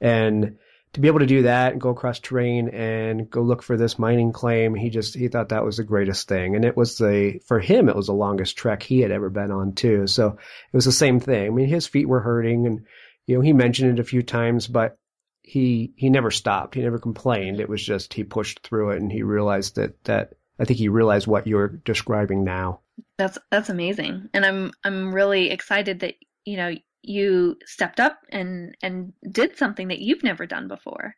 [0.00, 0.56] and
[0.96, 3.98] to be able to do that and go across terrain and go look for this
[3.98, 6.56] mining claim, he just he thought that was the greatest thing.
[6.56, 9.50] And it was the for him it was the longest trek he had ever been
[9.50, 10.06] on too.
[10.06, 11.46] So it was the same thing.
[11.46, 12.86] I mean his feet were hurting and
[13.26, 14.96] you know he mentioned it a few times, but
[15.42, 16.74] he he never stopped.
[16.74, 17.60] He never complained.
[17.60, 20.88] It was just he pushed through it and he realized that that I think he
[20.88, 22.80] realized what you're describing now.
[23.18, 24.28] That's that's amazing.
[24.34, 29.88] And I'm I'm really excited that you know you stepped up and and did something
[29.88, 31.14] that you've never done before.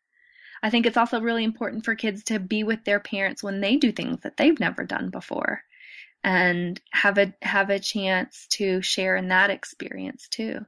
[0.62, 3.76] I think it's also really important for kids to be with their parents when they
[3.76, 5.62] do things that they've never done before
[6.24, 10.64] and have a have a chance to share in that experience too.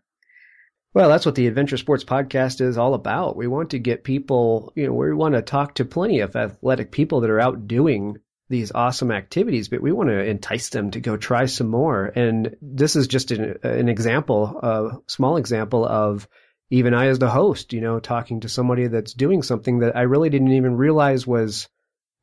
[0.93, 3.37] Well, that's what the Adventure Sports Podcast is all about.
[3.37, 6.91] We want to get people, you know, we want to talk to plenty of athletic
[6.91, 8.17] people that are out doing
[8.51, 12.05] these awesome activities, but we want to entice them to go try some more.
[12.05, 16.29] And this is just an, an example, a small example of
[16.69, 20.03] even I as the host, you know, talking to somebody that's doing something that I
[20.03, 21.69] really didn't even realize was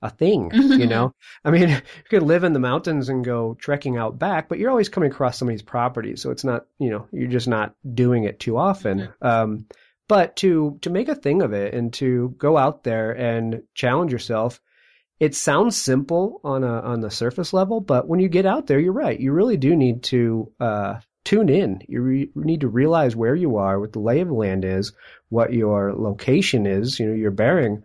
[0.01, 1.13] a thing, you know?
[1.45, 4.69] I mean, you could live in the mountains and go trekking out back, but you're
[4.69, 6.17] always coming across somebody's property.
[6.17, 8.99] So it's not, you know, you're just not doing it too often.
[8.99, 9.27] Mm-hmm.
[9.27, 9.65] Um,
[10.09, 14.11] but to, to make a thing of it and to go out there and challenge
[14.11, 14.61] yourself
[15.19, 18.79] it sounds simple on a on the surface level, but when you get out there,
[18.79, 19.19] you're right.
[19.19, 21.81] You really do need to uh, tune in.
[21.87, 24.93] You re- need to realize where you are, what the lay of the land is,
[25.29, 27.83] what your location is, you know, your bearing,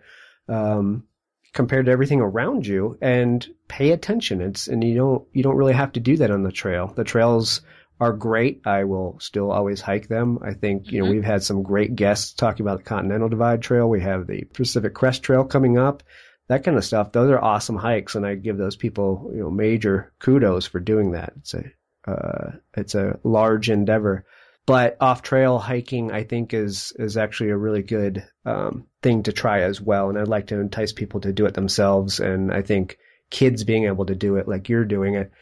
[0.48, 1.04] um,
[1.52, 4.42] compared to everything around you, and pay attention.
[4.42, 6.92] It's and you don't you don't really have to do that on the trail.
[6.94, 7.62] The trails
[7.98, 8.60] are great.
[8.66, 10.40] I will still always hike them.
[10.42, 11.14] I think, you know, mm-hmm.
[11.14, 13.88] we've had some great guests talking about the Continental Divide Trail.
[13.88, 16.02] We have the Pacific Crest Trail coming up
[16.52, 17.12] that kind of stuff.
[17.12, 21.12] Those are awesome hikes, and I give those people you know major kudos for doing
[21.12, 21.32] that.
[21.38, 21.64] It's a
[22.06, 24.26] uh, it's a large endeavor,
[24.66, 29.32] but off trail hiking I think is is actually a really good um, thing to
[29.32, 30.10] try as well.
[30.10, 32.20] And I'd like to entice people to do it themselves.
[32.20, 32.98] And I think
[33.30, 35.32] kids being able to do it like you're doing it.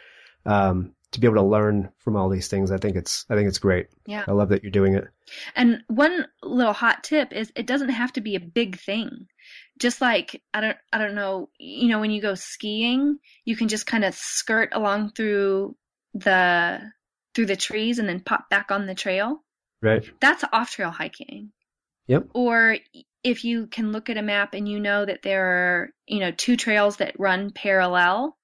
[0.47, 3.49] Um, to be able to learn from all these things, I think it's I think
[3.49, 3.89] it's great.
[4.07, 4.25] Yeah.
[4.29, 5.09] I love that you're doing it.
[5.57, 9.27] And one little hot tip is it doesn't have to be a big thing
[9.81, 13.69] just like I don't I don't know, you know, when you go skiing, you can
[13.69, 15.77] just kind of skirt along through
[16.15, 16.81] the
[17.35, 19.43] through the trees and then pop back on the trail.
[19.83, 20.05] Right.
[20.21, 21.51] That's off trail hiking.
[22.07, 22.29] Yep.
[22.35, 22.77] Or
[23.25, 26.31] if you can look at a map and you know that there are, you know,
[26.31, 28.37] two trails that run parallel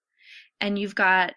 [0.60, 1.34] and you've got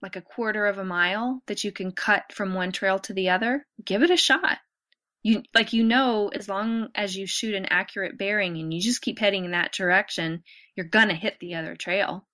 [0.00, 3.30] like a quarter of a mile that you can cut from one trail to the
[3.30, 4.58] other, give it a shot
[5.22, 9.02] you like you know as long as you shoot an accurate bearing and you just
[9.02, 10.42] keep heading in that direction
[10.74, 12.26] you're gonna hit the other trail.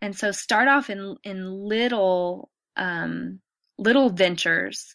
[0.00, 3.40] And so start off in in little um,
[3.78, 4.94] little ventures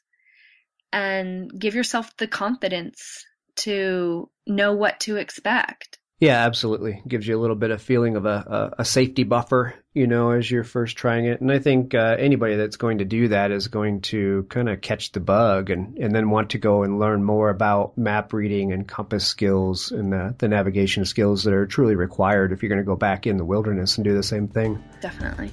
[0.91, 7.03] and give yourself the confidence to know what to expect yeah, absolutely.
[7.05, 10.31] Gives you a little bit of feeling of a, a, a safety buffer, you know,
[10.31, 11.41] as you're first trying it.
[11.41, 14.79] And I think uh, anybody that's going to do that is going to kind of
[14.79, 18.71] catch the bug and, and then want to go and learn more about map reading
[18.71, 22.79] and compass skills and the, the navigation skills that are truly required if you're going
[22.79, 24.81] to go back in the wilderness and do the same thing.
[25.01, 25.51] Definitely.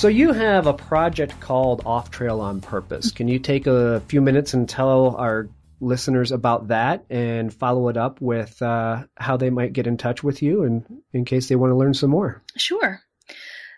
[0.01, 3.11] So you have a project called Off Trail on Purpose.
[3.11, 7.99] Can you take a few minutes and tell our listeners about that and follow it
[7.99, 11.55] up with uh, how they might get in touch with you and in case they
[11.55, 12.43] want to learn some more?
[12.57, 13.03] Sure.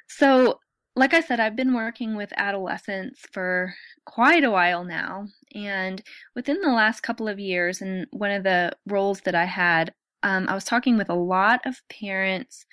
[0.06, 0.60] So,
[0.94, 3.74] like I said, I've been working with adolescents for
[4.06, 5.26] quite a while now.
[5.56, 6.00] And
[6.36, 9.92] within the last couple of years, and one of the roles that I had,
[10.22, 12.64] um, I was talking with a lot of parents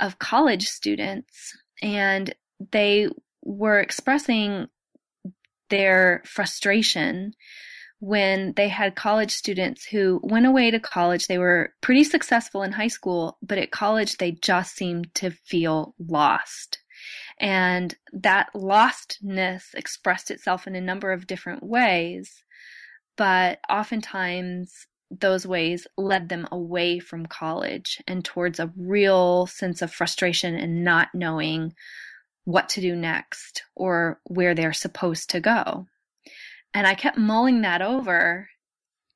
[0.00, 1.52] of college students.
[1.82, 2.34] And
[2.72, 3.08] they
[3.42, 4.68] were expressing
[5.70, 7.34] their frustration
[8.00, 11.26] when they had college students who went away to college.
[11.26, 15.94] They were pretty successful in high school, but at college they just seemed to feel
[15.98, 16.78] lost.
[17.40, 22.44] And that lostness expressed itself in a number of different ways,
[23.16, 29.92] but oftentimes those ways led them away from college and towards a real sense of
[29.92, 31.72] frustration and not knowing
[32.44, 35.86] what to do next or where they're supposed to go.
[36.72, 38.48] And I kept mulling that over.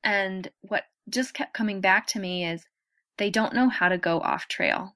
[0.03, 2.65] And what just kept coming back to me is
[3.17, 4.95] they don't know how to go off trail.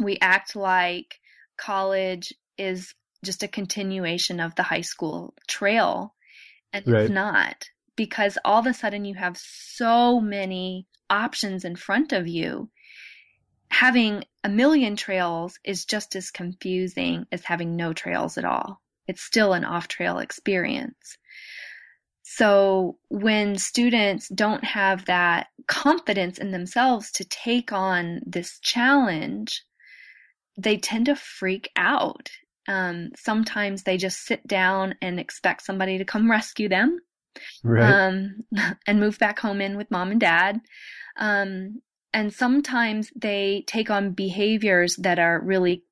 [0.00, 1.20] We act like
[1.56, 2.94] college is
[3.24, 6.14] just a continuation of the high school trail,
[6.72, 7.02] and right.
[7.02, 12.26] it's not because all of a sudden you have so many options in front of
[12.26, 12.68] you
[13.76, 18.80] having a million trails is just as confusing as having no trails at all.
[19.06, 21.18] It's still an off trail experience.
[22.22, 29.62] So when students don't have that confidence in themselves to take on this challenge,
[30.56, 32.30] they tend to freak out.
[32.66, 36.98] Um, sometimes they just sit down and expect somebody to come rescue them
[37.62, 37.92] right.
[37.92, 38.44] um,
[38.86, 40.60] and move back home in with mom and dad.
[41.18, 41.82] Um,
[42.16, 45.84] and sometimes they take on behaviors that are really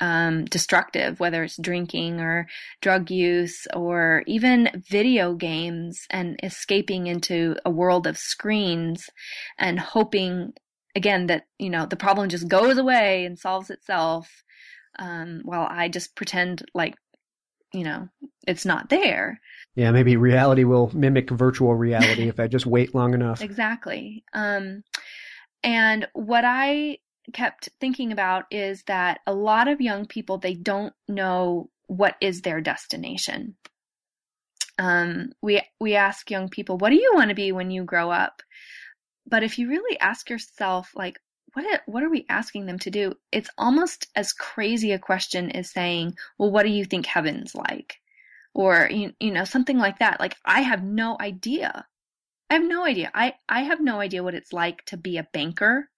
[0.00, 2.46] um, destructive, whether it's drinking or
[2.80, 9.10] drug use or even video games and escaping into a world of screens
[9.58, 10.52] and hoping
[10.94, 14.44] again that you know the problem just goes away and solves itself
[15.00, 16.94] um, while I just pretend like
[17.74, 18.08] you know
[18.46, 19.40] it's not there.
[19.74, 23.40] Yeah, maybe reality will mimic virtual reality if I just wait long enough.
[23.40, 24.24] Exactly.
[24.32, 24.84] Um,
[25.62, 26.98] and what I
[27.32, 32.42] kept thinking about is that a lot of young people, they don't know what is
[32.42, 33.56] their destination.
[34.78, 38.10] Um, we, we ask young people, what do you want to be when you grow
[38.10, 38.42] up?
[39.26, 41.20] But if you really ask yourself, like,
[41.52, 43.14] what, what are we asking them to do?
[43.30, 47.96] It's almost as crazy a question as saying, well, what do you think heaven's like?
[48.54, 50.18] Or, you, you know, something like that.
[50.18, 51.86] Like, I have no idea
[52.50, 53.10] I have no idea.
[53.14, 55.88] I, I have no idea what it's like to be a banker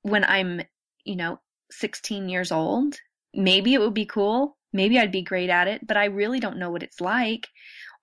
[0.00, 0.62] when I'm,
[1.04, 1.40] you know,
[1.70, 2.96] 16 years old.
[3.34, 4.56] Maybe it would be cool.
[4.72, 7.48] Maybe I'd be great at it, but I really don't know what it's like.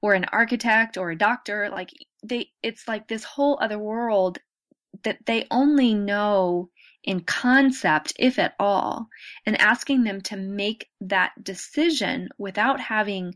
[0.04, 1.70] Or an architect or a doctor.
[1.72, 1.90] Like
[2.24, 4.38] they, it's like this whole other world
[5.04, 6.70] that they only know
[7.04, 9.08] in concept, if at all,
[9.46, 13.34] and asking them to make that decision without having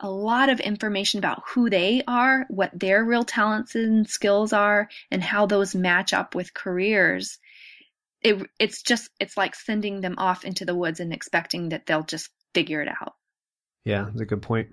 [0.00, 4.88] a lot of information about who they are, what their real talents and skills are,
[5.10, 7.38] and how those match up with careers.
[8.22, 12.02] It, it's just, it's like sending them off into the woods and expecting that they'll
[12.04, 13.14] just figure it out.
[13.86, 14.70] Yeah, that's a good point.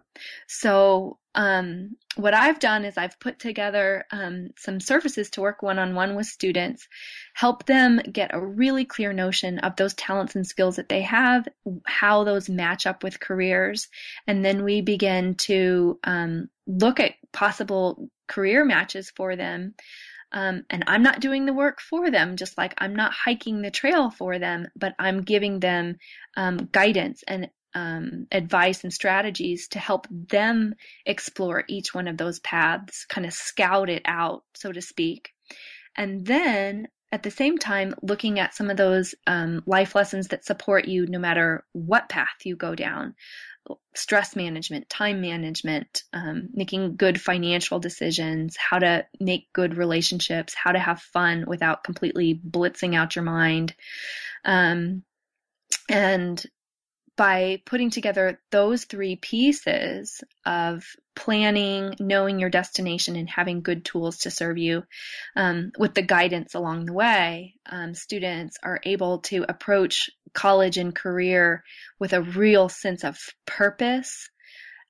[0.47, 5.77] So, um, what I've done is I've put together um, some services to work one
[5.77, 6.87] on one with students,
[7.35, 11.47] help them get a really clear notion of those talents and skills that they have,
[11.85, 13.87] how those match up with careers,
[14.25, 19.75] and then we begin to um, look at possible career matches for them.
[20.31, 23.69] Um, and I'm not doing the work for them, just like I'm not hiking the
[23.69, 25.97] trail for them, but I'm giving them
[26.35, 32.39] um, guidance and um, advice and strategies to help them explore each one of those
[32.39, 35.31] paths, kind of scout it out, so to speak.
[35.95, 40.45] And then at the same time, looking at some of those um, life lessons that
[40.45, 43.13] support you no matter what path you go down.
[43.95, 50.71] stress management, time management, um, making good financial decisions, how to make good relationships, how
[50.71, 53.75] to have fun without completely blitzing out your mind.
[54.43, 55.03] Um,
[55.87, 56.43] and
[57.15, 60.83] by putting together those three pieces of
[61.15, 64.83] planning, knowing your destination, and having good tools to serve you
[65.35, 70.95] um, with the guidance along the way, um, students are able to approach college and
[70.95, 71.63] career
[71.99, 74.29] with a real sense of purpose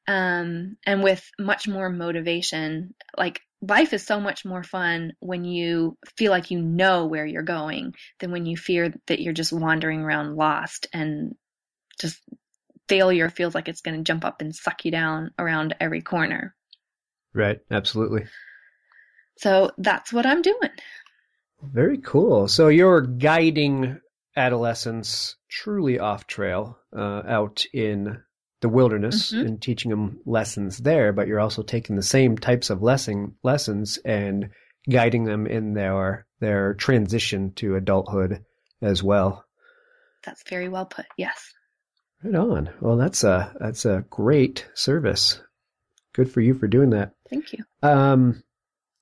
[0.07, 2.93] um, and with much more motivation.
[3.17, 7.43] Like life is so much more fun when you feel like you know where you're
[7.43, 11.35] going than when you fear that you're just wandering around lost and
[11.99, 12.19] just
[12.87, 16.55] failure feels like it's going to jump up and suck you down around every corner.
[17.33, 18.25] Right, absolutely.
[19.37, 20.69] So that's what I'm doing.
[21.61, 22.47] Very cool.
[22.47, 23.99] So you're guiding
[24.35, 28.21] adolescents truly off trail uh, out in
[28.61, 29.45] the wilderness mm-hmm.
[29.45, 33.99] and teaching them lessons there, but you're also taking the same types of lesson lessons
[34.05, 34.49] and
[34.89, 38.43] guiding them in their their transition to adulthood
[38.81, 39.45] as well.
[40.23, 41.05] That's very well put.
[41.17, 41.53] Yes.
[42.23, 42.69] Right on.
[42.79, 45.41] Well, that's a that's a great service.
[46.13, 47.13] Good for you for doing that.
[47.29, 47.63] Thank you.
[47.81, 48.43] Um,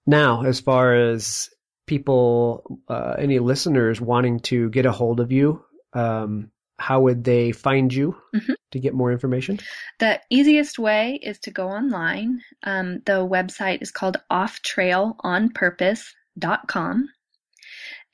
[0.08, 1.50] now, as far as
[1.86, 5.64] people, uh, any listeners wanting to get a hold of you,
[5.94, 8.54] um, how would they find you mm-hmm.
[8.72, 9.60] to get more information?
[10.00, 12.42] The easiest way is to go online.
[12.64, 17.10] Um, the website is called offtrailonpurpose.com.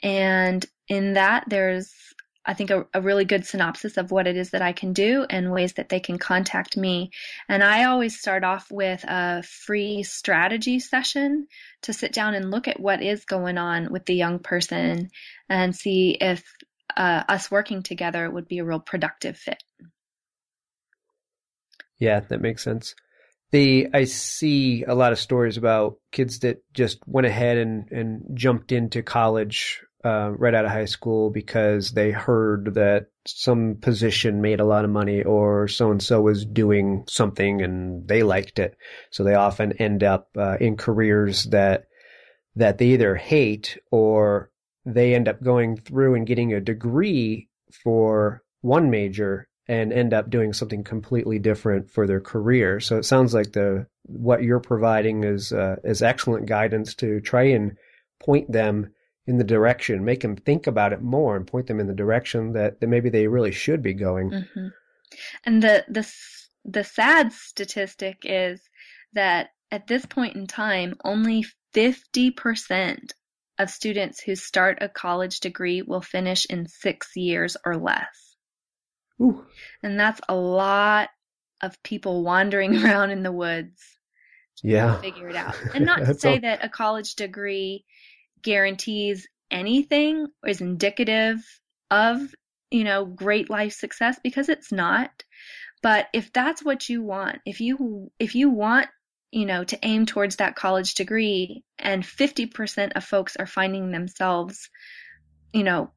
[0.04, 1.94] And in that, there's
[2.48, 5.26] I think, a, a, really good synopsis of what it is that I can do
[5.30, 7.12] and ways that they can contact me.
[7.50, 11.48] And I always start off with a free strategy session
[11.82, 15.10] to sit down and look at what is going on with the young person
[15.50, 16.44] and see if
[16.96, 19.62] uh, us working together would be a real productive fit.
[22.00, 22.96] Yeah, that makes sense.
[23.52, 28.38] The I see a lot of stories about kids that just went ahead and, and
[28.38, 34.40] jumped into college uh, right out of high school because they heard that some position
[34.42, 38.58] made a lot of money or so and so was doing something and they liked
[38.58, 38.78] it.
[39.12, 41.88] So they often end up uh, in careers that
[42.56, 44.50] that they either hate or
[44.86, 47.50] they end up going through and getting a degree
[47.84, 52.80] for one major and end up doing something completely different for their career.
[52.80, 57.44] So it sounds like the what you're providing is uh, is excellent guidance to try
[57.44, 57.76] and
[58.22, 58.94] point them
[59.28, 62.54] in the direction, make them think about it more and point them in the direction
[62.54, 64.32] that, that maybe they really should be going.
[64.32, 64.68] Mm-hmm.
[65.46, 66.10] And the, the,
[66.64, 68.62] the sad statistic is
[69.14, 73.12] that at this point in time, only 50%
[73.60, 78.36] of students who start a college degree will finish in six years or less.
[79.22, 79.46] Ooh.
[79.84, 81.10] And that's a lot
[81.62, 83.82] of people wandering around in the woods.
[84.64, 85.00] Yeah.
[85.02, 85.56] figure it out.
[85.76, 86.40] And not to say all...
[86.42, 87.86] that a college degree
[88.48, 91.38] guarantees anything or is indicative
[91.92, 92.34] of,
[92.72, 95.12] you know, great life success because it's not.
[95.84, 98.88] But if that's what you want, if you if you want,
[99.32, 104.70] you know, to aim towards that college degree and 50% of folks are finding themselves,
[105.52, 105.92] you know,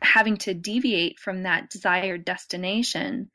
[0.00, 3.30] having to deviate from that desired destination,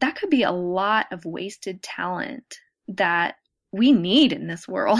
[0.00, 2.56] that could be a lot of wasted talent
[2.88, 3.36] that
[3.70, 4.98] we need in this world.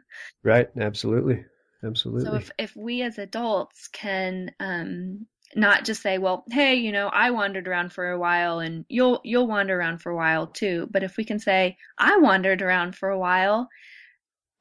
[0.42, 1.44] right, absolutely.
[1.84, 2.24] Absolutely.
[2.24, 7.08] So if, if we as adults can um, not just say, well, hey, you know,
[7.08, 10.88] I wandered around for a while and you'll you'll wander around for a while too,
[10.90, 13.68] but if we can say, I wandered around for a while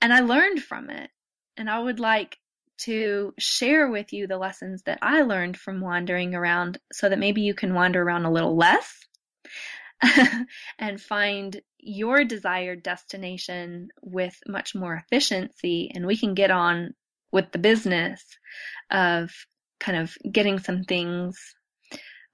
[0.01, 1.09] and I learned from it
[1.57, 2.37] and I would like
[2.79, 7.41] to share with you the lessons that I learned from wandering around so that maybe
[7.41, 8.93] you can wander around a little less
[10.79, 16.93] and find your desired destination with much more efficiency and we can get on
[17.31, 18.23] with the business
[18.89, 19.31] of
[19.79, 21.37] kind of getting some things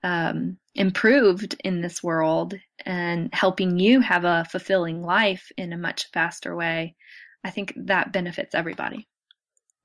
[0.03, 6.09] um, improved in this world and helping you have a fulfilling life in a much
[6.11, 6.95] faster way,
[7.43, 9.07] I think that benefits everybody.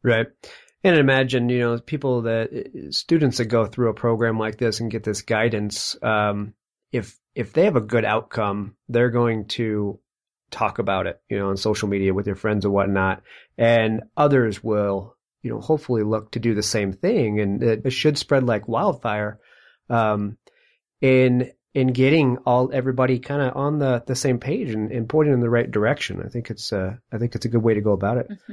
[0.02, 0.26] Right.
[0.84, 4.90] And imagine, you know, people that students that go through a program like this and
[4.90, 6.54] get this guidance, um,
[6.92, 9.98] if if they have a good outcome, they're going to
[10.50, 13.22] talk about it, you know, on social media with your friends and whatnot.
[13.56, 17.40] And others will, you know, hopefully look to do the same thing.
[17.40, 19.38] And it, it should spread like wildfire.
[19.90, 20.38] Um,
[21.00, 25.34] in, in getting all, everybody kind of on the, the same page and, and pointing
[25.34, 26.22] in the right direction.
[26.24, 28.28] I think it's, uh, I think it's a good way to go about it.
[28.30, 28.52] Mm-hmm.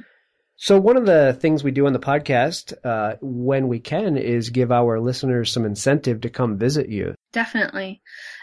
[0.58, 4.52] So one of the things we do on the podcast, uh, when we can is
[4.52, 7.14] give our listeners some incentive to come visit you.
[7.36, 8.02] definitely.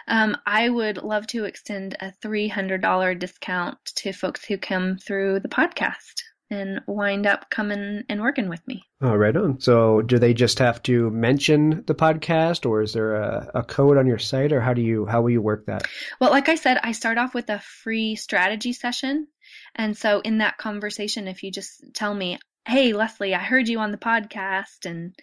[0.09, 5.49] Um, I would love to extend a $300 discount to folks who come through the
[5.49, 6.23] podcast
[6.53, 8.85] and wind up coming and working with me.
[9.01, 9.59] Oh, right on.
[9.61, 13.97] So, do they just have to mention the podcast, or is there a, a code
[13.97, 15.89] on your site, or how do you how will you work that?
[16.21, 19.27] Well, like I said, I start off with a free strategy session,
[19.75, 23.79] and so in that conversation, if you just tell me, "Hey, Leslie, I heard you
[23.81, 25.15] on the podcast," and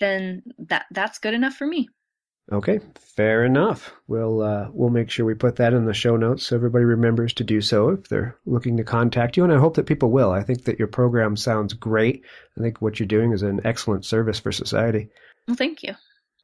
[0.00, 1.88] then that that's good enough for me.
[2.50, 3.92] Okay, fair enough.
[4.06, 7.34] We'll uh, we'll make sure we put that in the show notes so everybody remembers
[7.34, 9.44] to do so if they're looking to contact you.
[9.44, 10.30] And I hope that people will.
[10.30, 12.24] I think that your program sounds great.
[12.56, 15.10] I think what you're doing is an excellent service for society.
[15.46, 15.94] Well, thank you.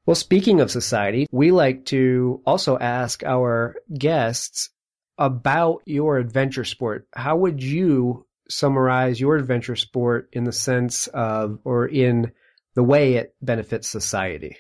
[0.05, 4.69] Well, speaking of society, we like to also ask our guests
[5.17, 7.07] about your adventure sport.
[7.15, 12.33] How would you summarize your adventure sport in the sense of, or in
[12.75, 14.59] the way it benefits society?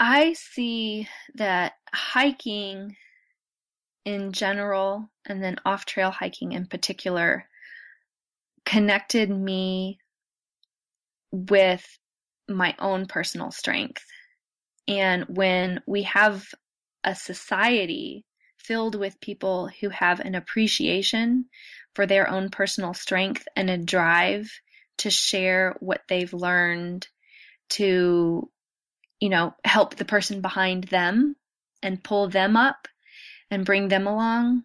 [0.00, 2.96] I see that hiking
[4.06, 7.46] in general and then off trail hiking in particular
[8.64, 9.98] connected me
[11.30, 11.86] with
[12.48, 14.06] my own personal strength.
[14.88, 16.46] And when we have
[17.04, 18.24] a society
[18.58, 21.44] filled with people who have an appreciation
[21.94, 24.50] for their own personal strength and a drive
[24.98, 27.06] to share what they've learned
[27.70, 28.50] to
[29.20, 31.36] you know, help the person behind them
[31.82, 32.88] and pull them up
[33.50, 34.62] and bring them along,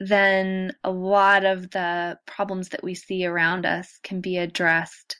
[0.00, 5.16] then a lot of the problems that we see around us can be addressed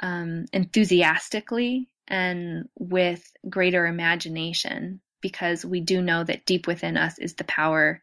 [0.00, 7.34] um, enthusiastically and with greater imagination because we do know that deep within us is
[7.34, 8.02] the power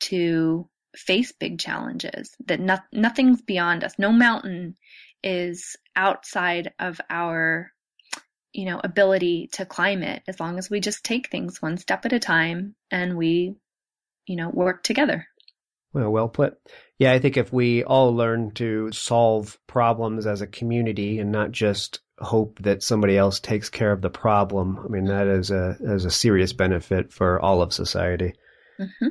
[0.00, 3.94] to face big challenges, that no- nothing's beyond us.
[3.98, 4.76] No mountain
[5.22, 7.70] is outside of our
[8.56, 12.06] you know, ability to climb it as long as we just take things one step
[12.06, 13.54] at a time and we,
[14.26, 15.26] you know, work together.
[15.92, 16.58] Well, well put.
[16.98, 21.52] Yeah, I think if we all learn to solve problems as a community and not
[21.52, 25.76] just hope that somebody else takes care of the problem, I mean that is a
[25.80, 28.32] is a serious benefit for all of society.
[28.80, 29.08] Mm-hmm.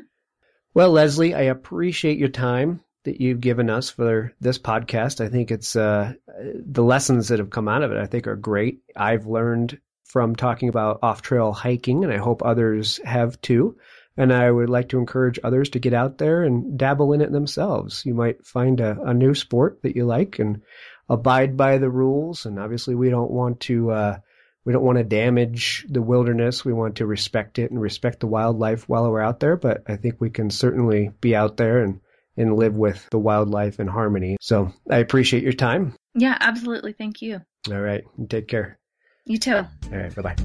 [0.74, 5.24] Well, Leslie, I appreciate your time that you've given us for this podcast.
[5.24, 7.98] I think it's uh, the lessons that have come out of it.
[7.98, 8.82] I think are great.
[8.96, 13.78] I've learned from talking about off trail hiking, and I hope others have too.
[14.18, 17.32] And I would like to encourage others to get out there and dabble in it
[17.32, 18.06] themselves.
[18.06, 20.62] You might find a, a new sport that you like and
[21.10, 22.46] abide by the rules.
[22.46, 23.92] And obviously, we don't want to.
[23.92, 24.18] Uh,
[24.64, 26.66] we don't want to damage the wilderness.
[26.66, 29.58] We want to respect it and respect the wildlife while we're out there.
[29.58, 32.00] But I think we can certainly be out there and
[32.38, 34.38] and live with the wildlife in harmony.
[34.42, 35.94] So I appreciate your time.
[36.14, 36.94] Yeah, absolutely.
[36.94, 37.42] Thank you.
[37.72, 38.04] All right.
[38.30, 38.80] Take care.
[39.26, 39.56] You too.
[39.56, 40.16] All right.
[40.16, 40.36] Bye bye.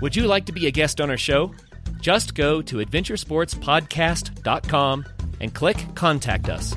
[0.00, 1.54] Would you like to be a guest on our show?
[2.00, 5.06] Just go to adventuresportspodcast.com
[5.40, 6.74] and click Contact Us.